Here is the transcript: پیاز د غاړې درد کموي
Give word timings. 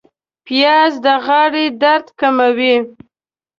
پیاز 0.45 0.93
د 1.03 1.05
غاړې 1.25 1.65
درد 1.81 2.07
کموي 2.19 2.75